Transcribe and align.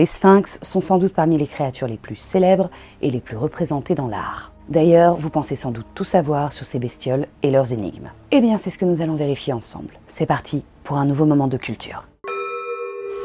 Les 0.00 0.06
sphinx 0.06 0.58
sont 0.62 0.80
sans 0.80 0.96
doute 0.96 1.12
parmi 1.12 1.36
les 1.36 1.46
créatures 1.46 1.86
les 1.86 1.98
plus 1.98 2.16
célèbres 2.16 2.70
et 3.02 3.10
les 3.10 3.20
plus 3.20 3.36
représentées 3.36 3.94
dans 3.94 4.08
l'art. 4.08 4.50
D'ailleurs, 4.70 5.14
vous 5.16 5.28
pensez 5.28 5.56
sans 5.56 5.72
doute 5.72 5.84
tout 5.94 6.04
savoir 6.04 6.54
sur 6.54 6.64
ces 6.64 6.78
bestioles 6.78 7.26
et 7.42 7.50
leurs 7.50 7.74
énigmes. 7.74 8.10
Eh 8.30 8.40
bien, 8.40 8.56
c'est 8.56 8.70
ce 8.70 8.78
que 8.78 8.86
nous 8.86 9.02
allons 9.02 9.14
vérifier 9.14 9.52
ensemble. 9.52 9.92
C'est 10.06 10.24
parti 10.24 10.64
pour 10.84 10.96
un 10.96 11.04
nouveau 11.04 11.26
moment 11.26 11.48
de 11.48 11.58
culture. 11.58 12.09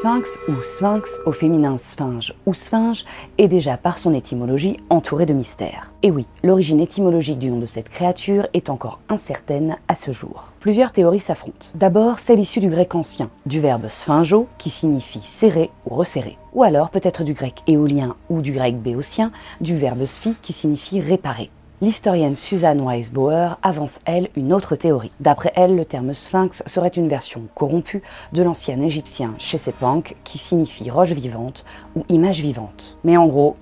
Sphinx 0.00 0.38
ou 0.46 0.60
sphinx 0.60 1.20
au 1.24 1.32
féminin 1.32 1.78
sphinge 1.78 2.34
ou 2.44 2.52
sphinge 2.52 3.06
est 3.38 3.48
déjà 3.48 3.78
par 3.78 3.96
son 3.96 4.12
étymologie 4.12 4.76
entouré 4.90 5.24
de 5.24 5.32
mystères. 5.32 5.90
Et 6.02 6.10
oui, 6.10 6.26
l'origine 6.42 6.80
étymologique 6.80 7.38
du 7.38 7.50
nom 7.50 7.58
de 7.60 7.64
cette 7.64 7.88
créature 7.88 8.46
est 8.52 8.68
encore 8.68 9.00
incertaine 9.08 9.78
à 9.88 9.94
ce 9.94 10.10
jour. 10.10 10.52
Plusieurs 10.60 10.92
théories 10.92 11.20
s'affrontent. 11.20 11.68
D'abord, 11.74 12.18
celle 12.18 12.40
issue 12.40 12.60
du 12.60 12.68
grec 12.68 12.94
ancien, 12.94 13.30
du 13.46 13.58
verbe 13.58 13.88
sphingo 13.88 14.48
qui 14.58 14.68
signifie 14.68 15.22
serrer 15.22 15.70
ou 15.88 15.94
resserrer. 15.94 16.36
Ou 16.52 16.62
alors 16.62 16.90
peut-être 16.90 17.24
du 17.24 17.32
grec 17.32 17.62
éolien 17.66 18.16
ou 18.28 18.42
du 18.42 18.52
grec 18.52 18.78
béotien, 18.78 19.32
du 19.62 19.78
verbe 19.78 20.04
sphi 20.04 20.34
qui 20.42 20.52
signifie 20.52 21.00
réparer. 21.00 21.50
L'historienne 21.82 22.36
Suzanne 22.36 22.80
Weisbauer 22.80 23.58
avance, 23.62 24.00
elle, 24.06 24.30
une 24.34 24.54
autre 24.54 24.76
théorie. 24.76 25.12
D'après 25.20 25.52
elle, 25.54 25.76
le 25.76 25.84
terme 25.84 26.14
sphinx 26.14 26.62
serait 26.64 26.88
une 26.88 27.06
version 27.06 27.42
corrompue 27.54 28.02
de 28.32 28.42
l'ancien 28.42 28.80
égyptien 28.80 29.34
Chesepank, 29.38 30.16
qui 30.24 30.38
signifie 30.38 30.88
roche 30.88 31.12
vivante 31.12 31.66
ou 31.94 32.02
image 32.08 32.40
vivante. 32.40 32.96
Mais 33.04 33.18
en 33.18 33.26
gros, 33.26 33.56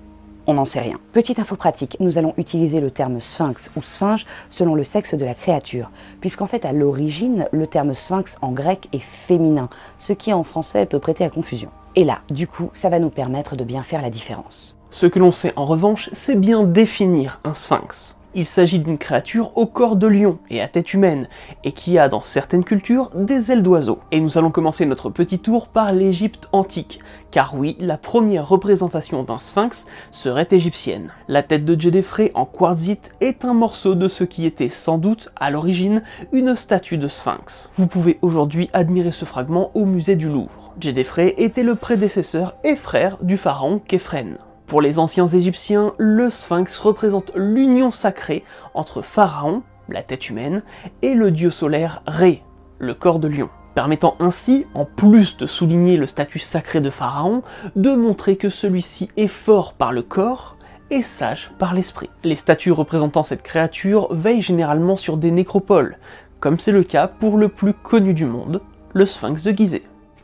on 0.47 0.53
n'en 0.53 0.63
sait 0.63 0.79
rien. 0.79 0.97
Petite 1.11 1.39
info 1.39 1.57
pratique, 1.57 1.97
nous 1.99 2.17
allons 2.17 2.33
utiliser 2.37 2.79
le 2.79 2.89
terme 2.89 3.19
sphinx 3.19 3.69
ou 3.75 3.81
sphinge 3.81 4.25
selon 4.49 4.75
le 4.75 4.85
sexe 4.85 5.13
de 5.13 5.25
la 5.25 5.33
créature, 5.33 5.91
puisqu'en 6.21 6.47
fait 6.47 6.63
à 6.63 6.71
l'origine, 6.71 7.49
le 7.51 7.67
terme 7.67 7.93
sphinx 7.93 8.37
en 8.41 8.53
grec 8.53 8.87
est 8.93 8.99
féminin, 8.99 9.67
ce 9.97 10.13
qui 10.13 10.31
en 10.31 10.43
français 10.43 10.85
peut 10.85 10.99
prêter 10.99 11.25
à 11.25 11.29
confusion. 11.29 11.69
Et 11.97 12.05
là, 12.05 12.19
du 12.29 12.47
coup, 12.47 12.69
ça 12.73 12.87
va 12.87 12.99
nous 12.99 13.09
permettre 13.09 13.57
de 13.57 13.65
bien 13.65 13.83
faire 13.83 14.01
la 14.01 14.09
différence. 14.09 14.74
Ce 14.89 15.05
que 15.05 15.19
l'on 15.19 15.31
sait 15.31 15.53
en 15.55 15.65
revanche, 15.65 16.09
c'est 16.13 16.39
bien 16.39 16.63
définir 16.63 17.39
un 17.43 17.53
sphinx. 17.53 18.17
Il 18.37 18.45
s'agit 18.45 18.79
d'une 18.79 18.97
créature 18.97 19.53
au 19.55 19.65
corps 19.65 19.95
de 19.95 20.07
lion 20.07 20.39
et 20.49 20.61
à 20.61 20.67
tête 20.67 20.93
humaine, 20.93 21.29
et 21.63 21.71
qui 21.71 21.97
a 21.97 22.09
dans 22.09 22.19
certaines 22.19 22.65
cultures 22.65 23.09
des 23.15 23.49
ailes 23.49 23.63
d'oiseau. 23.63 23.99
Et 24.11 24.19
nous 24.19 24.37
allons 24.37 24.51
commencer 24.51 24.85
notre 24.85 25.09
petit 25.09 25.39
tour 25.39 25.69
par 25.69 25.93
l'Égypte 25.93 26.49
antique, 26.51 26.99
car 27.31 27.55
oui, 27.55 27.77
la 27.79 27.97
première 27.97 28.49
représentation 28.49 29.23
d'un 29.23 29.39
sphinx 29.39 29.85
serait 30.11 30.49
égyptienne. 30.51 31.13
La 31.29 31.43
tête 31.43 31.63
de 31.63 31.79
Djedefré 31.79 32.31
en 32.35 32.43
quartzite 32.43 33.13
est 33.21 33.45
un 33.45 33.53
morceau 33.53 33.95
de 33.95 34.09
ce 34.09 34.25
qui 34.25 34.45
était 34.45 34.67
sans 34.67 34.97
doute, 34.97 35.31
à 35.37 35.49
l'origine, 35.49 36.03
une 36.33 36.57
statue 36.57 36.97
de 36.97 37.07
sphinx. 37.07 37.69
Vous 37.75 37.87
pouvez 37.87 38.19
aujourd'hui 38.21 38.69
admirer 38.73 39.13
ce 39.13 39.23
fragment 39.23 39.71
au 39.75 39.85
musée 39.85 40.17
du 40.17 40.27
Louvre. 40.27 40.73
Djedefré 40.77 41.35
était 41.37 41.63
le 41.63 41.75
prédécesseur 41.75 42.55
et 42.65 42.75
frère 42.75 43.17
du 43.21 43.37
pharaon 43.37 43.79
Képhren. 43.79 44.35
Pour 44.67 44.81
les 44.81 44.97
anciens 44.97 45.27
Égyptiens, 45.27 45.93
le 45.99 46.31
sphinx 46.31 46.79
représente 46.79 47.31
l'union 47.35 47.91
sacrée 47.91 48.43
entre 48.73 49.03
Pharaon, 49.03 49.61
la 49.89 50.01
tête 50.01 50.27
humaine, 50.27 50.63
et 51.03 51.13
le 51.13 51.29
dieu 51.29 51.51
solaire 51.51 52.01
Ré, 52.07 52.41
le 52.79 52.95
corps 52.95 53.19
de 53.19 53.27
lion, 53.27 53.49
permettant 53.75 54.15
ainsi, 54.19 54.65
en 54.73 54.85
plus 54.85 55.37
de 55.37 55.45
souligner 55.45 55.97
le 55.97 56.07
statut 56.07 56.39
sacré 56.39 56.81
de 56.81 56.89
Pharaon, 56.89 57.43
de 57.75 57.93
montrer 57.93 58.37
que 58.37 58.49
celui-ci 58.49 59.11
est 59.17 59.27
fort 59.27 59.73
par 59.73 59.93
le 59.93 60.01
corps 60.01 60.57
et 60.89 61.03
sage 61.03 61.51
par 61.59 61.75
l'esprit. 61.75 62.09
Les 62.23 62.35
statues 62.35 62.71
représentant 62.71 63.21
cette 63.21 63.43
créature 63.43 64.07
veillent 64.11 64.41
généralement 64.41 64.97
sur 64.97 65.17
des 65.17 65.29
nécropoles, 65.29 65.99
comme 66.39 66.59
c'est 66.59 66.71
le 66.71 66.83
cas 66.83 67.07
pour 67.07 67.37
le 67.37 67.49
plus 67.49 67.73
connu 67.73 68.15
du 68.15 68.25
monde, 68.25 68.61
le 68.93 69.05
sphinx 69.05 69.43
de 69.43 69.51
Gizeh. 69.51 69.83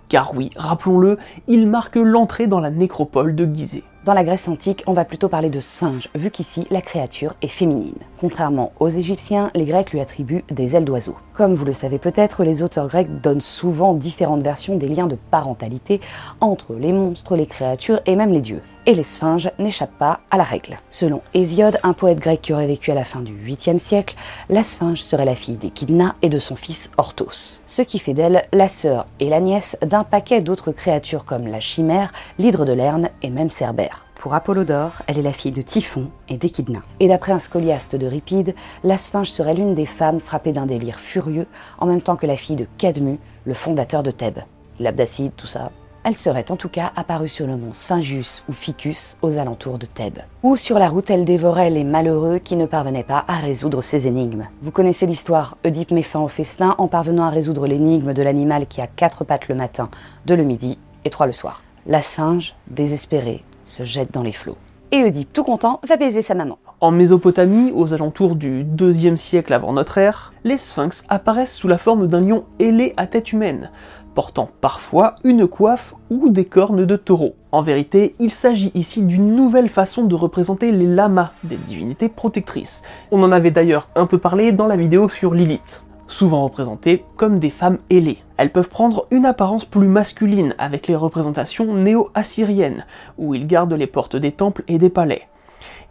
Car 0.09 0.33
oui, 0.35 0.49
rappelons-le, 0.55 1.19
il 1.47 1.67
marque 1.67 1.95
l'entrée 1.95 2.47
dans 2.47 2.59
la 2.59 2.71
nécropole 2.71 3.35
de 3.35 3.45
Gizeh. 3.45 3.83
Dans 4.03 4.15
la 4.15 4.23
Grèce 4.23 4.47
antique, 4.47 4.83
on 4.87 4.93
va 4.93 5.05
plutôt 5.05 5.29
parler 5.29 5.51
de 5.51 5.59
singe, 5.59 6.09
vu 6.15 6.31
qu'ici 6.31 6.65
la 6.71 6.81
créature 6.81 7.35
est 7.43 7.47
féminine. 7.47 7.99
Contrairement 8.19 8.71
aux 8.79 8.89
Égyptiens, 8.89 9.51
les 9.53 9.65
Grecs 9.65 9.91
lui 9.91 9.99
attribuent 9.99 10.43
des 10.49 10.75
ailes 10.75 10.85
d'oiseau. 10.85 11.15
Comme 11.33 11.53
vous 11.53 11.65
le 11.65 11.73
savez 11.73 11.99
peut-être, 11.99 12.43
les 12.43 12.63
auteurs 12.63 12.87
grecs 12.87 13.21
donnent 13.21 13.41
souvent 13.41 13.93
différentes 13.93 14.41
versions 14.41 14.75
des 14.75 14.87
liens 14.87 15.05
de 15.05 15.17
parentalité 15.29 16.01
entre 16.39 16.73
les 16.73 16.93
monstres, 16.93 17.35
les 17.35 17.45
créatures 17.45 18.01
et 18.07 18.15
même 18.15 18.33
les 18.33 18.41
dieux. 18.41 18.63
Et 18.87 18.95
les 18.95 19.03
sphinges 19.03 19.51
n'échappent 19.59 19.97
pas 19.99 20.21
à 20.31 20.37
la 20.37 20.43
règle. 20.43 20.79
Selon 20.89 21.21
Hésiode, 21.35 21.77
un 21.83 21.93
poète 21.93 22.19
grec 22.19 22.41
qui 22.41 22.51
aurait 22.51 22.65
vécu 22.65 22.89
à 22.89 22.95
la 22.95 23.03
fin 23.03 23.19
du 23.19 23.31
8e 23.31 23.77
siècle, 23.77 24.15
la 24.49 24.63
sphinge 24.63 25.01
serait 25.01 25.25
la 25.25 25.35
fille 25.35 25.55
d'Échidna 25.55 26.15
et 26.23 26.29
de 26.29 26.39
son 26.39 26.55
fils 26.55 26.89
Orthos. 26.97 27.59
Ce 27.67 27.83
qui 27.83 27.99
fait 27.99 28.15
d'elle 28.15 28.47
la 28.51 28.69
sœur 28.69 29.05
et 29.19 29.29
la 29.29 29.39
nièce 29.39 29.77
d'un 29.83 30.03
paquet 30.03 30.41
d'autres 30.41 30.71
créatures 30.71 31.25
comme 31.25 31.45
la 31.45 31.59
chimère, 31.59 32.11
l'hydre 32.39 32.65
de 32.65 32.73
Lerne 32.73 33.09
et 33.21 33.29
même 33.29 33.51
Cerbère. 33.51 34.07
Pour 34.15 34.33
Apollodore, 34.33 34.93
elle 35.07 35.19
est 35.19 35.23
la 35.23 35.33
fille 35.33 35.51
de 35.51 35.61
Typhon 35.61 36.09
et 36.27 36.37
d'Échidna. 36.37 36.79
Et 36.99 37.07
d'après 37.07 37.33
un 37.33 37.39
scoliaste 37.39 37.95
de 37.95 38.07
Ripide, 38.07 38.55
la 38.83 38.97
sphinge 38.97 39.29
serait 39.29 39.53
l'une 39.53 39.75
des 39.75 39.85
femmes 39.85 40.19
frappées 40.19 40.53
d'un 40.53 40.65
délire 40.65 40.99
furieux, 40.99 41.47
en 41.77 41.85
même 41.85 42.01
temps 42.01 42.15
que 42.15 42.27
la 42.27 42.35
fille 42.35 42.55
de 42.55 42.67
Cadmu, 42.79 43.19
le 43.45 43.53
fondateur 43.53 44.01
de 44.01 44.11
Thèbes. 44.11 44.41
L'Abdacide, 44.79 45.33
tout 45.37 45.47
ça. 45.47 45.71
Elle 46.03 46.15
serait 46.15 46.49
en 46.49 46.55
tout 46.55 46.67
cas 46.67 46.91
apparue 46.95 47.29
sur 47.29 47.45
le 47.45 47.55
mont 47.55 47.73
Sphingius 47.73 48.43
ou 48.49 48.53
Ficus 48.53 49.17
aux 49.21 49.37
alentours 49.37 49.77
de 49.77 49.85
Thèbes. 49.85 50.21
Ou 50.41 50.55
sur 50.55 50.79
la 50.79 50.89
route, 50.89 51.11
elle 51.11 51.25
dévorait 51.25 51.69
les 51.69 51.83
malheureux 51.83 52.39
qui 52.39 52.55
ne 52.55 52.65
parvenaient 52.65 53.03
pas 53.03 53.23
à 53.27 53.35
résoudre 53.35 53.83
ces 53.83 54.07
énigmes. 54.07 54.47
Vous 54.63 54.71
connaissez 54.71 55.05
l'histoire, 55.05 55.57
Oedipe 55.63 55.91
met 55.91 56.01
fin 56.01 56.19
au 56.19 56.27
festin 56.27 56.73
en 56.79 56.87
parvenant 56.87 57.25
à 57.25 57.29
résoudre 57.29 57.67
l'énigme 57.67 58.13
de 58.13 58.23
l'animal 58.23 58.65
qui 58.65 58.81
a 58.81 58.87
quatre 58.87 59.23
pattes 59.23 59.47
le 59.47 59.53
matin, 59.53 59.89
deux 60.25 60.35
le 60.35 60.43
midi 60.43 60.79
et 61.05 61.11
trois 61.11 61.27
le 61.27 61.33
soir. 61.33 61.61
La 61.85 62.01
singe, 62.01 62.55
désespérée, 62.67 63.43
se 63.65 63.83
jette 63.83 64.11
dans 64.11 64.23
les 64.23 64.31
flots. 64.31 64.57
Et 64.93 65.03
Oedipe, 65.03 65.31
tout 65.31 65.43
content, 65.43 65.79
va 65.87 65.95
baiser 65.95 66.21
sa 66.21 66.33
maman. 66.33 66.57
En 66.81 66.91
Mésopotamie, 66.91 67.71
aux 67.73 67.93
alentours 67.93 68.35
du 68.35 68.65
2 68.65 69.15
siècle 69.15 69.53
avant 69.53 69.71
notre 69.71 69.97
ère, 69.99 70.33
les 70.43 70.57
sphinx 70.57 71.05
apparaissent 71.07 71.55
sous 71.55 71.69
la 71.69 71.77
forme 71.77 72.07
d'un 72.07 72.19
lion 72.19 72.43
ailé 72.59 72.93
à 72.97 73.07
tête 73.07 73.31
humaine, 73.31 73.69
portant 74.13 74.49
parfois 74.61 75.15
une 75.23 75.47
coiffe 75.47 75.95
ou 76.09 76.29
des 76.29 76.45
cornes 76.45 76.85
de 76.85 76.95
taureau. 76.95 77.35
En 77.51 77.61
vérité, 77.61 78.15
il 78.19 78.31
s'agit 78.31 78.71
ici 78.75 79.03
d'une 79.03 79.35
nouvelle 79.35 79.69
façon 79.69 80.03
de 80.03 80.15
représenter 80.15 80.71
les 80.71 80.87
lamas, 80.87 81.31
des 81.43 81.57
divinités 81.57 82.09
protectrices. 82.09 82.81
On 83.11 83.23
en 83.23 83.31
avait 83.31 83.51
d'ailleurs 83.51 83.89
un 83.95 84.05
peu 84.05 84.17
parlé 84.17 84.51
dans 84.51 84.67
la 84.67 84.77
vidéo 84.77 85.09
sur 85.09 85.33
Lilith. 85.33 85.85
souvent 86.07 86.43
représentées 86.43 87.05
comme 87.15 87.39
des 87.39 87.49
femmes 87.49 87.77
ailées. 87.89 88.21
Elles 88.35 88.51
peuvent 88.51 88.67
prendre 88.67 89.07
une 89.11 89.25
apparence 89.25 89.63
plus 89.63 89.87
masculine 89.87 90.55
avec 90.57 90.87
les 90.87 90.95
représentations 90.95 91.73
néo-assyriennes, 91.73 92.85
où 93.17 93.33
ils 93.33 93.47
gardent 93.47 93.73
les 93.73 93.87
portes 93.87 94.17
des 94.17 94.33
temples 94.33 94.63
et 94.67 94.77
des 94.77 94.89
palais. 94.89 95.27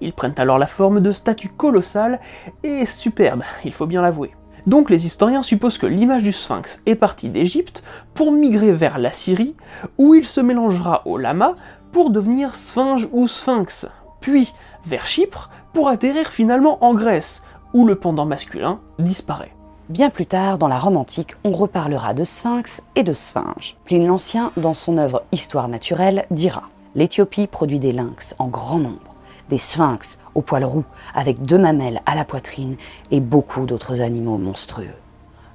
Ils 0.02 0.12
prennent 0.12 0.34
alors 0.36 0.58
la 0.58 0.66
forme 0.66 1.00
de 1.00 1.12
statues 1.12 1.48
colossales 1.48 2.20
et 2.62 2.84
superbes, 2.86 3.44
il 3.64 3.72
faut 3.72 3.86
bien 3.86 4.02
l'avouer. 4.02 4.32
Donc 4.66 4.90
les 4.90 5.06
historiens 5.06 5.42
supposent 5.42 5.78
que 5.78 5.86
l'image 5.86 6.22
du 6.22 6.32
sphinx 6.32 6.82
est 6.86 6.94
partie 6.94 7.28
d'Égypte 7.28 7.82
pour 8.14 8.32
migrer 8.32 8.72
vers 8.72 8.98
la 8.98 9.12
Syrie, 9.12 9.56
où 9.98 10.14
il 10.14 10.26
se 10.26 10.40
mélangera 10.40 11.02
au 11.06 11.16
lama 11.16 11.54
pour 11.92 12.10
devenir 12.10 12.54
sphinge 12.54 13.08
ou 13.12 13.28
sphinx, 13.28 13.88
puis 14.20 14.52
vers 14.86 15.06
Chypre 15.06 15.50
pour 15.72 15.88
atterrir 15.88 16.28
finalement 16.28 16.84
en 16.84 16.94
Grèce, 16.94 17.42
où 17.72 17.86
le 17.86 17.94
pendant 17.94 18.26
masculin 18.26 18.80
disparaît. 18.98 19.54
Bien 19.88 20.10
plus 20.10 20.26
tard, 20.26 20.56
dans 20.56 20.68
la 20.68 20.78
Rome 20.78 20.96
antique, 20.96 21.34
on 21.42 21.52
reparlera 21.52 22.14
de 22.14 22.22
sphinx 22.22 22.82
et 22.94 23.02
de 23.02 23.12
sphinge. 23.12 23.76
Pline 23.84 24.06
l'Ancien, 24.06 24.52
dans 24.56 24.74
son 24.74 24.98
œuvre 24.98 25.24
Histoire 25.32 25.68
naturelle, 25.68 26.26
dira 26.30 26.62
L'Éthiopie 26.94 27.46
produit 27.46 27.78
des 27.78 27.92
lynx 27.92 28.34
en 28.38 28.46
grand 28.48 28.78
nombre 28.78 29.09
des 29.50 29.58
sphinx 29.58 30.18
aux 30.34 30.40
poils 30.40 30.64
roux, 30.64 30.84
avec 31.14 31.42
deux 31.42 31.58
mamelles 31.58 32.00
à 32.06 32.14
la 32.14 32.24
poitrine 32.24 32.76
et 33.10 33.20
beaucoup 33.20 33.66
d'autres 33.66 34.00
animaux 34.00 34.38
monstrueux. 34.38 34.94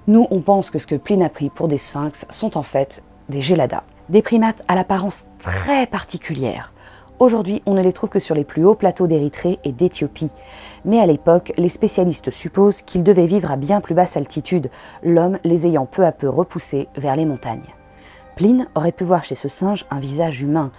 Nous, 0.08 0.28
on 0.30 0.42
pense 0.42 0.70
que 0.70 0.78
ce 0.78 0.86
que 0.86 0.94
Pline 0.94 1.24
a 1.24 1.30
pris 1.30 1.50
pour 1.50 1.68
des 1.68 1.80
sphinx 1.80 2.28
sont 2.30 2.58
en 2.58 2.64
fait 2.64 3.02
des 3.30 3.42
géladas, 3.42 3.84
des 4.10 4.22
primates 4.22 4.62
à 4.68 4.76
l'apparence 4.76 5.26
très 5.40 5.88
particulière. 5.88 6.72
Aujourd'hui, 7.18 7.64
on 7.66 7.74
ne 7.74 7.82
les 7.82 7.94
trouve 7.94 8.10
que 8.10 8.20
sur 8.20 8.36
les 8.36 8.44
plus 8.44 8.66
hauts 8.66 8.76
plateaux 8.76 9.08
d'Érythrée 9.08 9.58
et 9.64 9.72
d'Éthiopie. 9.72 10.32
Mais 10.84 11.00
à 11.00 11.06
l'époque, 11.06 11.54
les 11.56 11.70
spécialistes 11.70 12.30
supposent 12.30 12.82
qu'ils 12.82 13.04
devaient 13.04 13.26
vivre 13.26 13.52
à 13.52 13.56
bien 13.56 13.80
plus 13.80 13.96
basse 13.96 14.18
altitude, 14.18 14.70
l'homme 15.02 15.40
les 15.46 15.66
ayant 15.66 15.86
peu 15.86 16.06
à 16.06 16.12
peu 16.12 16.28
repoussés 16.28 16.90
vers 16.98 17.16
les 17.16 17.26
montagnes. 17.26 17.74
Pline 18.36 18.68
aurait 18.76 18.92
pu 18.92 19.06
voir 19.06 19.24
chez 19.24 19.36
ce 19.36 19.48
singe 19.48 19.86
un 19.90 20.00
visage 20.00 20.42
humain, 20.42 20.72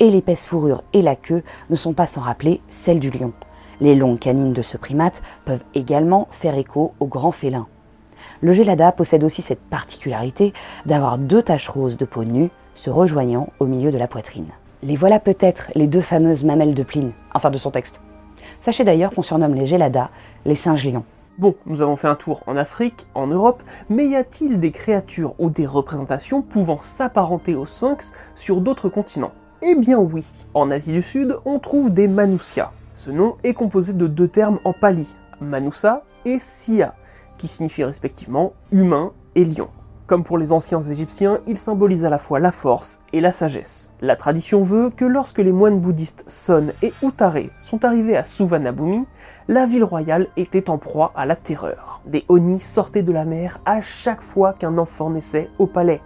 et 0.00 0.10
l'épaisse 0.10 0.42
fourrure 0.42 0.82
et 0.92 1.02
la 1.02 1.14
queue 1.14 1.42
ne 1.68 1.76
sont 1.76 1.92
pas 1.92 2.06
sans 2.06 2.22
rappeler 2.22 2.60
celle 2.68 2.98
du 2.98 3.10
lion. 3.10 3.32
Les 3.80 3.94
longues 3.94 4.18
canines 4.18 4.52
de 4.52 4.62
ce 4.62 4.76
primate 4.76 5.22
peuvent 5.44 5.64
également 5.74 6.26
faire 6.30 6.56
écho 6.56 6.92
au 7.00 7.06
grand 7.06 7.30
félin. 7.30 7.66
Le 8.40 8.52
gelada 8.52 8.92
possède 8.92 9.24
aussi 9.24 9.42
cette 9.42 9.60
particularité 9.60 10.52
d'avoir 10.86 11.18
deux 11.18 11.42
taches 11.42 11.68
roses 11.68 11.96
de 11.96 12.04
peau 12.04 12.24
nue 12.24 12.50
se 12.74 12.90
rejoignant 12.90 13.48
au 13.58 13.66
milieu 13.66 13.90
de 13.90 13.98
la 13.98 14.08
poitrine. 14.08 14.48
Les 14.82 14.96
voilà 14.96 15.20
peut-être 15.20 15.70
les 15.74 15.86
deux 15.86 16.00
fameuses 16.00 16.44
mamelles 16.44 16.74
de 16.74 16.82
Pline, 16.82 17.12
enfin 17.34 17.50
de 17.50 17.58
son 17.58 17.70
texte. 17.70 18.00
Sachez 18.60 18.84
d'ailleurs 18.84 19.12
qu'on 19.12 19.22
surnomme 19.22 19.54
les 19.54 19.66
géladas 19.66 20.08
les 20.46 20.56
singes 20.56 20.86
lions. 20.86 21.04
Bon, 21.38 21.54
nous 21.64 21.80
avons 21.80 21.96
fait 21.96 22.08
un 22.08 22.14
tour 22.14 22.42
en 22.46 22.56
Afrique, 22.56 23.06
en 23.14 23.26
Europe, 23.26 23.62
mais 23.88 24.06
y 24.06 24.16
a-t-il 24.16 24.60
des 24.60 24.72
créatures 24.72 25.34
ou 25.38 25.48
des 25.48 25.66
représentations 25.66 26.42
pouvant 26.42 26.80
s'apparenter 26.82 27.54
au 27.54 27.64
sphinx 27.66 28.12
sur 28.34 28.60
d'autres 28.60 28.88
continents? 28.88 29.32
Eh 29.62 29.74
bien 29.74 29.98
oui, 29.98 30.24
en 30.54 30.70
Asie 30.70 30.92
du 30.92 31.02
Sud, 31.02 31.36
on 31.44 31.58
trouve 31.58 31.92
des 31.92 32.08
Manusya. 32.08 32.72
Ce 32.94 33.10
nom 33.10 33.36
est 33.44 33.52
composé 33.52 33.92
de 33.92 34.06
deux 34.06 34.28
termes 34.28 34.58
en 34.64 34.72
pali, 34.72 35.12
Manusa 35.40 36.02
et 36.24 36.38
Sia, 36.38 36.94
qui 37.36 37.46
signifient 37.46 37.84
respectivement 37.84 38.54
humain 38.72 39.12
et 39.34 39.44
lion. 39.44 39.68
Comme 40.06 40.24
pour 40.24 40.38
les 40.38 40.52
anciens 40.52 40.80
Égyptiens, 40.80 41.40
il 41.46 41.58
symbolise 41.58 42.04
à 42.06 42.10
la 42.10 42.16
fois 42.16 42.40
la 42.40 42.52
force 42.52 43.00
et 43.12 43.20
la 43.20 43.32
sagesse. 43.32 43.92
La 44.00 44.16
tradition 44.16 44.62
veut 44.62 44.90
que 44.90 45.04
lorsque 45.04 45.38
les 45.38 45.52
moines 45.52 45.78
bouddhistes 45.78 46.24
Son 46.26 46.72
et 46.82 46.92
Uttare 47.02 47.50
sont 47.58 47.84
arrivés 47.84 48.16
à 48.16 48.24
Suvarnabhumi, 48.24 49.06
la 49.46 49.66
ville 49.66 49.84
royale 49.84 50.26
était 50.38 50.70
en 50.70 50.78
proie 50.78 51.12
à 51.14 51.26
la 51.26 51.36
terreur. 51.36 52.00
Des 52.06 52.24
Oni 52.28 52.60
sortaient 52.60 53.02
de 53.02 53.12
la 53.12 53.26
mer 53.26 53.60
à 53.66 53.82
chaque 53.82 54.22
fois 54.22 54.54
qu'un 54.54 54.78
enfant 54.78 55.10
naissait 55.10 55.50
au 55.58 55.66
palais 55.66 56.00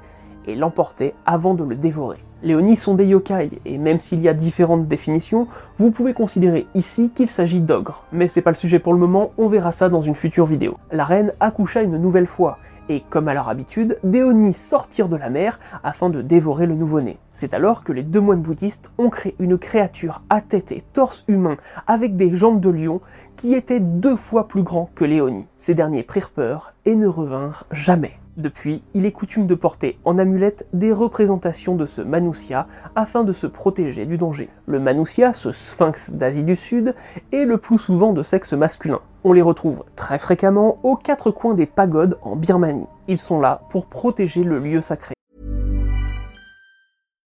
et 0.46 0.56
l'emportaient 0.56 1.14
avant 1.24 1.54
de 1.54 1.64
le 1.64 1.76
dévorer. 1.76 2.18
Les 2.44 2.76
sont 2.76 2.92
des 2.92 3.06
yokai, 3.06 3.50
et 3.64 3.78
même 3.78 4.00
s'il 4.00 4.20
y 4.20 4.28
a 4.28 4.34
différentes 4.34 4.86
définitions, 4.86 5.48
vous 5.76 5.90
pouvez 5.90 6.12
considérer 6.12 6.66
ici 6.74 7.10
qu'il 7.14 7.30
s'agit 7.30 7.62
d'ogres. 7.62 8.04
Mais 8.12 8.28
c'est 8.28 8.42
pas 8.42 8.50
le 8.50 8.56
sujet 8.56 8.78
pour 8.78 8.92
le 8.92 8.98
moment, 8.98 9.30
on 9.38 9.48
verra 9.48 9.72
ça 9.72 9.88
dans 9.88 10.02
une 10.02 10.14
future 10.14 10.44
vidéo. 10.44 10.76
La 10.92 11.06
reine 11.06 11.32
accoucha 11.40 11.82
une 11.82 11.96
nouvelle 11.96 12.26
fois, 12.26 12.58
et 12.90 13.02
comme 13.08 13.28
à 13.28 13.34
leur 13.34 13.48
habitude, 13.48 13.98
des 14.04 14.22
Oni 14.22 14.52
sortirent 14.52 15.08
de 15.08 15.16
la 15.16 15.30
mer 15.30 15.58
afin 15.82 16.10
de 16.10 16.20
dévorer 16.20 16.66
le 16.66 16.74
nouveau-né. 16.74 17.18
C'est 17.32 17.54
alors 17.54 17.82
que 17.82 17.94
les 17.94 18.02
deux 18.02 18.20
moines 18.20 18.42
bouddhistes 18.42 18.92
ont 18.98 19.08
créé 19.08 19.34
une 19.38 19.56
créature 19.56 20.20
à 20.28 20.42
tête 20.42 20.70
et 20.70 20.82
torse 20.92 21.24
humain 21.28 21.56
avec 21.86 22.14
des 22.14 22.34
jambes 22.34 22.60
de 22.60 22.68
lion 22.68 23.00
qui 23.36 23.54
était 23.54 23.80
deux 23.80 24.16
fois 24.16 24.48
plus 24.48 24.62
grand 24.62 24.90
que 24.94 25.06
les. 25.06 25.14
Ces 25.56 25.74
derniers 25.74 26.02
prirent 26.02 26.28
peur 26.28 26.74
et 26.84 26.94
ne 26.94 27.06
revinrent 27.06 27.64
jamais. 27.70 28.18
Depuis, 28.36 28.82
il 28.94 29.06
est 29.06 29.12
coutume 29.12 29.46
de 29.46 29.54
porter 29.54 29.96
en 30.04 30.18
amulette 30.18 30.66
des 30.72 30.92
représentations 30.92 31.76
de 31.76 31.86
ce 31.86 32.02
Manusya 32.02 32.66
afin 32.96 33.22
de 33.22 33.32
se 33.32 33.46
protéger 33.46 34.06
du 34.06 34.18
danger. 34.18 34.48
Le 34.66 34.80
Manusya, 34.80 35.32
ce 35.32 35.52
sphinx 35.52 36.12
d'Asie 36.12 36.42
du 36.42 36.56
Sud, 36.56 36.96
est 37.32 37.44
le 37.44 37.58
plus 37.58 37.78
souvent 37.78 38.12
de 38.12 38.24
sexe 38.24 38.52
masculin. 38.52 39.00
On 39.22 39.32
les 39.32 39.42
retrouve 39.42 39.84
très 39.94 40.18
fréquemment 40.18 40.78
aux 40.82 40.96
quatre 40.96 41.30
coins 41.30 41.54
des 41.54 41.66
pagodes 41.66 42.18
en 42.22 42.34
Birmanie. 42.34 42.86
Ils 43.06 43.18
sont 43.18 43.40
là 43.40 43.62
pour 43.70 43.86
protéger 43.86 44.42
le 44.42 44.58
lieu 44.58 44.80
sacré. 44.80 45.14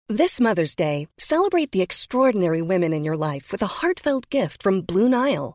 This 0.08 0.40
Mother's 0.40 0.76
Day, 0.76 1.08
celebrate 1.19 1.72
the 1.72 1.82
extraordinary 1.82 2.62
women 2.62 2.92
in 2.92 3.04
your 3.04 3.16
life 3.16 3.52
with 3.52 3.60
a 3.60 3.82
heartfelt 3.82 4.31
gift 4.31 4.62
from 4.62 4.81
Blue 4.81 5.08
Nile. 5.08 5.54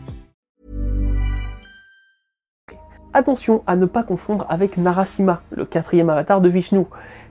Attention 3.13 3.61
à 3.67 3.75
ne 3.75 3.85
pas 3.85 4.03
confondre 4.03 4.45
avec 4.47 4.77
Narasimha, 4.77 5.41
le 5.51 5.65
quatrième 5.65 6.09
avatar 6.09 6.39
de 6.39 6.47
Vishnu, 6.47 6.85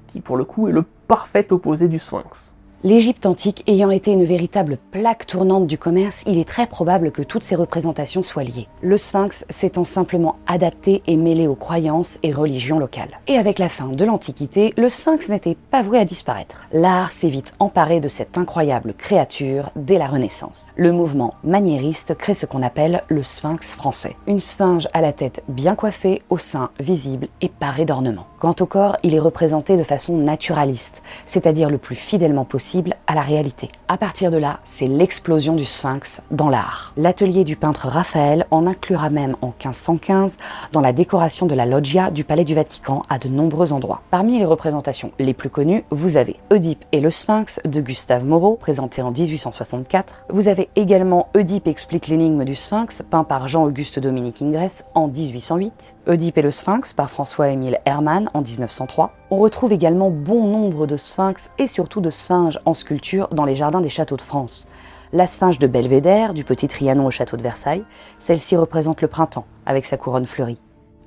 qui 0.08 0.20
pour 0.20 0.36
le 0.36 0.44
coup 0.44 0.68
est 0.68 0.72
le 0.72 0.84
parfait 1.08 1.50
opposé 1.52 1.88
du 1.88 1.98
Sphinx. 1.98 2.54
L'Égypte 2.82 3.26
antique 3.26 3.62
ayant 3.66 3.90
été 3.90 4.10
une 4.10 4.24
véritable 4.24 4.78
plaque 4.90 5.26
tournante 5.26 5.66
du 5.66 5.76
commerce, 5.76 6.24
il 6.26 6.38
est 6.38 6.48
très 6.48 6.66
probable 6.66 7.10
que 7.10 7.20
toutes 7.20 7.42
ces 7.42 7.54
représentations 7.54 8.22
soient 8.22 8.42
liées. 8.42 8.68
Le 8.80 8.96
sphinx 8.96 9.44
s'étant 9.50 9.84
simplement 9.84 10.36
adapté 10.46 11.02
et 11.06 11.16
mêlé 11.16 11.46
aux 11.46 11.56
croyances 11.56 12.18
et 12.22 12.32
religions 12.32 12.78
locales. 12.78 13.20
Et 13.26 13.36
avec 13.36 13.58
la 13.58 13.68
fin 13.68 13.88
de 13.88 14.04
l'Antiquité, 14.06 14.72
le 14.78 14.88
sphinx 14.88 15.28
n'était 15.28 15.58
pas 15.70 15.82
voué 15.82 15.98
à 15.98 16.06
disparaître. 16.06 16.56
L'art 16.72 17.12
s'est 17.12 17.28
vite 17.28 17.52
emparé 17.58 18.00
de 18.00 18.08
cette 18.08 18.38
incroyable 18.38 18.94
créature 18.94 19.72
dès 19.76 19.98
la 19.98 20.06
Renaissance. 20.06 20.68
Le 20.74 20.92
mouvement 20.92 21.34
maniériste 21.44 22.14
crée 22.14 22.32
ce 22.32 22.46
qu'on 22.46 22.62
appelle 22.62 23.02
le 23.08 23.22
sphinx 23.22 23.74
français. 23.74 24.16
Une 24.26 24.40
sphinge 24.40 24.88
à 24.94 25.02
la 25.02 25.12
tête 25.12 25.42
bien 25.48 25.74
coiffée, 25.74 26.22
au 26.30 26.38
sein 26.38 26.70
visible 26.80 27.28
et 27.42 27.50
paré 27.50 27.84
d'ornements. 27.84 28.26
Quant 28.38 28.56
au 28.58 28.64
corps, 28.64 28.96
il 29.02 29.14
est 29.14 29.20
représenté 29.20 29.76
de 29.76 29.82
façon 29.82 30.16
naturaliste, 30.16 31.02
c'est-à-dire 31.26 31.68
le 31.68 31.76
plus 31.76 31.94
fidèlement 31.94 32.46
possible 32.46 32.69
à 33.06 33.14
la 33.14 33.22
réalité. 33.22 33.68
À 33.88 33.96
partir 33.96 34.30
de 34.30 34.38
là, 34.38 34.60
c'est 34.64 34.86
l'explosion 34.86 35.54
du 35.54 35.64
sphinx 35.64 36.22
dans 36.30 36.48
l'art. 36.48 36.92
L'atelier 36.96 37.44
du 37.44 37.56
peintre 37.56 37.88
Raphaël 37.88 38.46
en 38.50 38.66
inclura 38.66 39.10
même 39.10 39.34
en 39.42 39.48
1515 39.48 40.36
dans 40.72 40.80
la 40.80 40.92
décoration 40.92 41.46
de 41.46 41.54
la 41.54 41.66
loggia 41.66 42.10
du 42.10 42.24
Palais 42.24 42.44
du 42.44 42.54
Vatican 42.54 43.02
à 43.08 43.18
de 43.18 43.28
nombreux 43.28 43.72
endroits. 43.72 44.02
Parmi 44.10 44.38
les 44.38 44.44
représentations 44.44 45.12
les 45.18 45.34
plus 45.34 45.50
connues, 45.50 45.84
vous 45.90 46.16
avez 46.16 46.36
Oedipe 46.50 46.84
et 46.92 47.00
le 47.00 47.10
sphinx 47.10 47.60
de 47.64 47.80
Gustave 47.80 48.24
Moreau, 48.24 48.56
présenté 48.56 49.02
en 49.02 49.10
1864. 49.10 50.26
Vous 50.30 50.48
avez 50.48 50.68
également 50.76 51.28
Oedipe 51.34 51.66
explique 51.66 52.06
l'énigme 52.06 52.44
du 52.44 52.54
sphinx, 52.54 53.02
peint 53.10 53.24
par 53.24 53.48
Jean-Auguste 53.48 53.98
Dominique 53.98 54.42
Ingres 54.42 54.84
en 54.94 55.08
1808. 55.08 55.96
Oedipe 56.06 56.38
et 56.38 56.42
le 56.42 56.50
sphinx 56.50 56.92
par 56.92 57.10
François-Émile 57.10 57.80
Hermann 57.84 58.30
en 58.34 58.42
1903. 58.42 59.12
On 59.32 59.38
retrouve 59.38 59.72
également 59.72 60.10
bon 60.10 60.44
nombre 60.46 60.88
de 60.88 60.96
sphinx 60.96 61.52
et 61.58 61.68
surtout 61.68 62.00
de 62.00 62.10
sphinges 62.10 62.58
en 62.64 62.74
sculpture 62.74 63.28
dans 63.28 63.44
les 63.44 63.54
jardins 63.54 63.80
des 63.80 63.88
châteaux 63.88 64.16
de 64.16 64.22
France. 64.22 64.66
La 65.12 65.28
sphinge 65.28 65.60
de 65.60 65.68
Belvédère, 65.68 66.34
du 66.34 66.42
petit 66.42 66.66
Trianon 66.66 67.06
au 67.06 67.10
château 67.10 67.36
de 67.36 67.42
Versailles, 67.42 67.84
celle-ci 68.18 68.56
représente 68.56 69.02
le 69.02 69.08
printemps 69.08 69.46
avec 69.66 69.86
sa 69.86 69.96
couronne 69.96 70.26
fleurie 70.26 70.60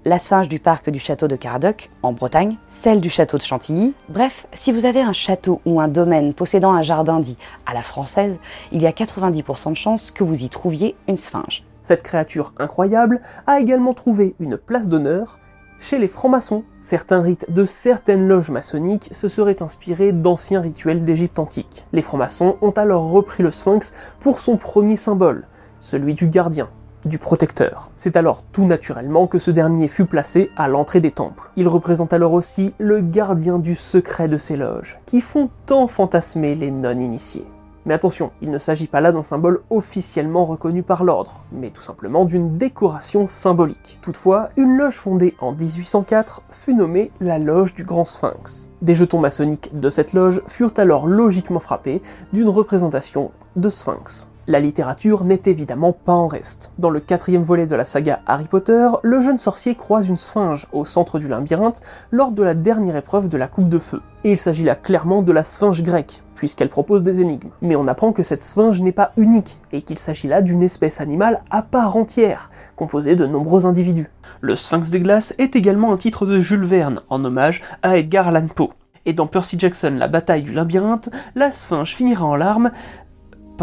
la 0.06 0.20
sphinge 0.20 0.50
du 0.50 0.60
parc 0.60 0.89
du 0.89 1.00
château 1.00 1.27
de 1.27 1.36
Caradoc, 1.36 1.89
en 2.01 2.12
Bretagne, 2.12 2.58
celle 2.68 3.00
du 3.00 3.10
château 3.10 3.38
de 3.38 3.44
Chantilly. 3.44 3.94
Bref, 4.10 4.48
si 4.53 4.72
vous 4.72 4.86
avez 4.86 5.01
un 5.01 5.13
château 5.13 5.62
ou 5.65 5.80
un 5.80 5.88
domaine 5.88 6.34
possédant 6.34 6.74
un 6.74 6.82
jardin 6.82 7.20
dit 7.20 7.38
à 7.65 7.74
la 7.74 7.82
française, 7.82 8.36
il 8.72 8.82
y 8.82 8.88
a 8.88 8.92
90% 8.92 9.70
de 9.70 9.75
chances 9.75 10.12
que 10.12 10.24
vous 10.24 10.44
y 10.44 10.50
trouviez 10.50 10.96
une 11.08 11.18
sphinge. 11.18 11.63
Cette 11.84 12.03
créature 12.03 12.53
incroyable 12.60 13.22
a 13.48 13.60
également 13.60 13.94
trouvé 13.94 14.36
une 14.39 14.58
place 14.58 14.89
d'honneur 14.89 15.39
chez 15.83 15.99
les 15.99 16.07
francs-maçons. 16.07 16.63
Certains 16.79 17.21
rites 17.21 17.45
de 17.49 17.65
certaines 17.65 18.27
loges 18.27 18.51
maçonniques 18.51 19.09
se 19.11 19.27
seraient 19.27 19.61
inspirés 19.61 20.13
d'anciens 20.13 20.61
rituels 20.61 21.03
d'Égypte 21.03 21.39
antique. 21.39 21.85
Les 21.91 22.01
francs-maçons 22.01 22.55
ont 22.61 22.71
alors 22.71 23.11
repris 23.11 23.43
le 23.43 23.51
sphinx 23.51 23.93
pour 24.21 24.39
son 24.39 24.55
premier 24.55 24.95
symbole, 24.95 25.45
celui 25.81 26.13
du 26.13 26.27
gardien, 26.27 26.69
du 27.03 27.17
protecteur. 27.17 27.91
C'est 27.97 28.15
alors 28.15 28.43
tout 28.43 28.65
naturellement 28.65 29.27
que 29.27 29.39
ce 29.39 29.51
dernier 29.51 29.89
fut 29.89 30.05
placé 30.05 30.49
à 30.55 30.69
l'entrée 30.69 31.01
des 31.01 31.11
temples. 31.11 31.51
Il 31.57 31.67
représente 31.67 32.13
alors 32.13 32.31
aussi 32.31 32.73
le 32.77 33.01
gardien 33.01 33.59
du 33.59 33.75
secret 33.75 34.29
de 34.29 34.37
ces 34.37 34.55
loges, 34.55 34.99
qui 35.05 35.19
font 35.19 35.49
tant 35.65 35.87
fantasmer 35.87 36.55
les 36.55 36.71
non-initiés. 36.71 37.45
Mais 37.85 37.93
attention, 37.93 38.31
il 38.41 38.49
ne 38.49 38.57
s'agit 38.57 38.87
pas 38.87 39.01
là 39.01 39.11
d'un 39.11 39.21
symbole 39.21 39.61
officiellement 39.69 40.45
reconnu 40.45 40.83
par 40.83 41.03
l'ordre, 41.03 41.41
mais 41.51 41.69
tout 41.69 41.81
simplement 41.81 42.25
d'une 42.25 42.57
décoration 42.57 43.27
symbolique. 43.27 43.99
Toutefois, 44.01 44.49
une 44.55 44.77
loge 44.77 44.97
fondée 44.97 45.35
en 45.39 45.51
1804 45.51 46.43
fut 46.49 46.73
nommée 46.73 47.11
la 47.19 47.39
Loge 47.39 47.73
du 47.73 47.83
Grand 47.83 48.05
Sphinx. 48.05 48.69
Des 48.81 48.95
jetons 48.95 49.19
maçonniques 49.19 49.77
de 49.77 49.89
cette 49.89 50.13
loge 50.13 50.41
furent 50.47 50.73
alors 50.77 51.07
logiquement 51.07 51.59
frappés 51.59 52.01
d'une 52.31 52.49
représentation 52.49 53.31
de 53.55 53.69
Sphinx. 53.69 54.29
La 54.45 54.59
littérature 54.59 55.23
n'est 55.23 55.43
évidemment 55.45 55.93
pas 55.93 56.12
en 56.12 56.27
reste. 56.27 56.73
Dans 56.77 56.89
le 56.89 57.00
quatrième 57.00 57.43
volet 57.43 57.65
de 57.65 57.77
la 57.77 57.85
saga 57.85 58.19
Harry 58.25 58.50
Potter, 58.50 58.89
le 59.01 59.21
jeune 59.21 59.38
sorcier 59.38 59.73
croise 59.73 60.09
une 60.09 60.17
sphinge 60.17 60.67
au 60.73 60.83
centre 60.83 61.17
du 61.17 61.29
labyrinthe 61.29 61.79
lors 62.12 62.33
de 62.33 62.43
la 62.43 62.53
dernière 62.53 62.97
épreuve 62.97 63.29
de 63.29 63.38
la 63.38 63.47
Coupe 63.47 63.69
de 63.69 63.79
Feu. 63.79 64.01
Et 64.25 64.33
il 64.33 64.38
s'agit 64.38 64.65
là 64.65 64.75
clairement 64.75 65.21
de 65.21 65.31
la 65.31 65.45
sphinge 65.45 65.81
grecque, 65.81 66.23
puisqu'elle 66.35 66.67
propose 66.67 67.03
des 67.03 67.21
énigmes. 67.21 67.51
Mais 67.62 67.77
on 67.77 67.88
apprend 67.88 68.12
que 68.12 68.21
cette 68.21 68.43
sphinge 68.43 68.81
n'est 68.81 68.91
pas 68.91 69.13
unique, 69.15 69.62
et 69.71 69.81
qu'il 69.81 69.97
s'agit 69.97 70.27
là 70.27 70.41
d'une 70.41 70.62
espèce 70.62 71.00
animale 71.00 71.41
à 71.50 71.62
part 71.62 71.95
entière, 71.95 72.51
composée 72.75 73.15
de 73.15 73.25
nombreux 73.25 73.65
individus. 73.65 74.09
Le 74.41 74.57
sphinx 74.57 74.89
des 74.89 75.00
glaces 75.00 75.33
est 75.38 75.55
également 75.55 75.93
un 75.93 75.97
titre 75.97 76.25
de 76.25 76.41
Jules 76.41 76.65
Verne, 76.65 77.00
en 77.07 77.23
hommage 77.23 77.62
à 77.81 77.95
Edgar 77.95 78.27
Allan 78.27 78.47
Poe. 78.53 78.71
Et 79.05 79.12
dans 79.12 79.27
Percy 79.27 79.59
Jackson, 79.59 79.95
la 79.97 80.07
bataille 80.07 80.43
du 80.43 80.53
labyrinthe, 80.53 81.09
la 81.35 81.51
sphinge 81.51 81.93
finira 81.93 82.25
en 82.25 82.35
larmes 82.35 82.71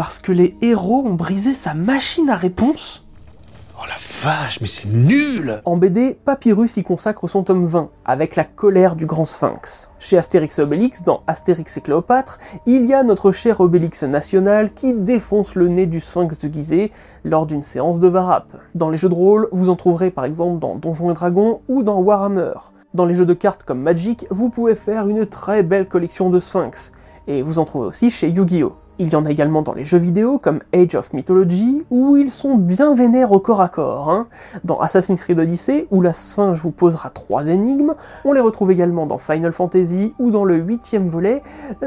parce 0.01 0.17
que 0.17 0.31
les 0.31 0.55
héros 0.63 1.03
ont 1.05 1.13
brisé 1.13 1.53
sa 1.53 1.75
machine 1.75 2.27
à 2.31 2.35
réponse 2.35 3.05
Oh 3.77 3.83
la 3.87 4.27
vache, 4.27 4.59
mais 4.59 4.65
c'est 4.65 4.87
nul 4.87 5.61
En 5.63 5.77
BD, 5.77 6.17
Papyrus 6.25 6.75
y 6.77 6.83
consacre 6.83 7.27
son 7.27 7.43
tome 7.43 7.67
20, 7.67 7.91
avec 8.03 8.35
la 8.35 8.43
colère 8.43 8.95
du 8.95 9.05
grand 9.05 9.25
sphinx. 9.25 9.91
Chez 9.99 10.17
Astérix 10.17 10.57
et 10.57 10.63
Obélix, 10.63 11.03
dans 11.03 11.21
Astérix 11.27 11.77
et 11.77 11.81
Cléopâtre, 11.81 12.39
il 12.65 12.87
y 12.87 12.95
a 12.95 13.03
notre 13.03 13.31
cher 13.31 13.61
Obélix 13.61 14.01
national 14.01 14.73
qui 14.73 14.95
défonce 14.95 15.53
le 15.53 15.67
nez 15.67 15.85
du 15.85 15.99
sphinx 15.99 16.39
de 16.39 16.51
Gizeh 16.51 16.91
lors 17.23 17.45
d'une 17.45 17.61
séance 17.61 17.99
de 17.99 18.07
Varap. 18.07 18.51
Dans 18.73 18.89
les 18.89 18.97
jeux 18.97 19.09
de 19.09 19.13
rôle, 19.13 19.49
vous 19.51 19.69
en 19.69 19.75
trouverez 19.75 20.09
par 20.09 20.25
exemple 20.25 20.57
dans 20.57 20.77
Donjons 20.77 21.11
et 21.11 21.13
Dragons 21.13 21.61
ou 21.67 21.83
dans 21.83 21.99
Warhammer. 21.99 22.53
Dans 22.95 23.05
les 23.05 23.13
jeux 23.13 23.27
de 23.27 23.35
cartes 23.35 23.61
comme 23.61 23.83
Magic, 23.83 24.25
vous 24.31 24.49
pouvez 24.49 24.73
faire 24.73 25.07
une 25.07 25.27
très 25.27 25.61
belle 25.61 25.87
collection 25.87 26.31
de 26.31 26.39
sphinx. 26.39 26.91
Et 27.27 27.43
vous 27.43 27.59
en 27.59 27.65
trouvez 27.65 27.85
aussi 27.85 28.09
chez 28.09 28.29
Yu-Gi-Oh! 28.29 28.80
Il 28.99 29.11
y 29.11 29.15
en 29.15 29.25
a 29.25 29.31
également 29.31 29.61
dans 29.61 29.73
les 29.73 29.85
jeux 29.85 29.97
vidéo 29.97 30.37
comme 30.37 30.59
Age 30.73 30.95
of 30.95 31.13
Mythology, 31.13 31.85
où 31.89 32.17
ils 32.17 32.29
sont 32.29 32.55
bien 32.55 32.93
vénères 32.93 33.31
au 33.31 33.39
corps 33.39 33.61
à 33.61 33.69
corps. 33.69 34.09
Hein. 34.11 34.27
Dans 34.63 34.79
Assassin's 34.79 35.19
Creed 35.19 35.39
Odyssey, 35.39 35.87
où 35.91 36.01
la 36.01 36.13
sphinge 36.13 36.61
vous 36.61 36.71
posera 36.71 37.09
trois 37.09 37.47
énigmes, 37.47 37.95
on 38.25 38.33
les 38.33 38.41
retrouve 38.41 38.71
également 38.71 39.07
dans 39.07 39.17
Final 39.17 39.53
Fantasy, 39.53 40.13
ou 40.19 40.29
dans 40.29 40.45
le 40.45 40.57
huitième 40.57 41.07
volet, 41.07 41.41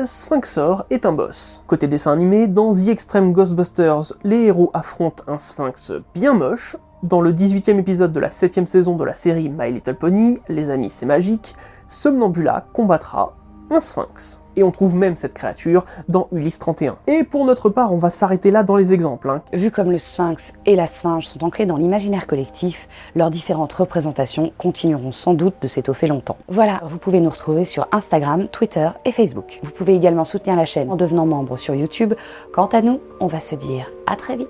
Sphinxor 0.04 0.86
est 0.90 1.06
un 1.06 1.12
boss. 1.12 1.62
Côté 1.66 1.86
dessin 1.86 2.12
animé, 2.12 2.46
dans 2.46 2.74
The 2.74 2.88
Extreme 2.88 3.32
Ghostbusters, 3.32 4.14
les 4.24 4.44
héros 4.46 4.70
affrontent 4.74 5.24
un 5.28 5.38
sphinx 5.38 5.92
bien 6.14 6.34
moche, 6.34 6.76
dans 7.04 7.20
le 7.20 7.32
18e 7.32 7.78
épisode 7.78 8.12
de 8.12 8.20
la 8.20 8.30
7 8.30 8.66
saison 8.66 8.96
de 8.96 9.04
la 9.04 9.14
série 9.14 9.50
My 9.50 9.70
Little 9.70 9.94
Pony, 9.94 10.40
Les 10.48 10.70
Amis 10.70 10.90
c'est 10.90 11.06
magique, 11.06 11.54
Somnambula 11.86 12.66
combattra 12.72 13.36
un 13.70 13.80
sphinx. 13.80 14.43
Et 14.56 14.62
on 14.62 14.70
trouve 14.70 14.94
même 14.94 15.16
cette 15.16 15.34
créature 15.34 15.84
dans 16.08 16.28
Ulysse 16.32 16.58
31. 16.58 16.96
Et 17.06 17.24
pour 17.24 17.44
notre 17.44 17.68
part, 17.68 17.92
on 17.92 17.98
va 17.98 18.10
s'arrêter 18.10 18.50
là 18.50 18.62
dans 18.62 18.76
les 18.76 18.92
exemples. 18.92 19.30
Hein. 19.30 19.42
Vu 19.52 19.70
comme 19.70 19.90
le 19.90 19.98
sphinx 19.98 20.52
et 20.66 20.76
la 20.76 20.86
sphinge 20.86 21.26
sont 21.26 21.44
ancrés 21.44 21.66
dans 21.66 21.76
l'imaginaire 21.76 22.26
collectif, 22.26 22.88
leurs 23.14 23.30
différentes 23.30 23.72
représentations 23.72 24.52
continueront 24.58 25.12
sans 25.12 25.34
doute 25.34 25.54
de 25.60 25.68
s'étoffer 25.68 26.06
longtemps. 26.06 26.36
Voilà, 26.48 26.80
vous 26.84 26.98
pouvez 26.98 27.20
nous 27.20 27.30
retrouver 27.30 27.64
sur 27.64 27.86
Instagram, 27.92 28.48
Twitter 28.48 28.88
et 29.04 29.12
Facebook. 29.12 29.60
Vous 29.62 29.70
pouvez 29.70 29.94
également 29.94 30.24
soutenir 30.24 30.56
la 30.56 30.64
chaîne 30.64 30.90
en 30.90 30.96
devenant 30.96 31.26
membre 31.26 31.56
sur 31.56 31.74
YouTube. 31.74 32.14
Quant 32.52 32.66
à 32.66 32.82
nous, 32.82 33.00
on 33.20 33.26
va 33.26 33.40
se 33.40 33.54
dire 33.54 33.90
à 34.06 34.16
très 34.16 34.36
vite 34.36 34.48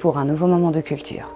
pour 0.00 0.18
un 0.18 0.24
nouveau 0.24 0.46
moment 0.46 0.70
de 0.70 0.80
culture. 0.80 1.28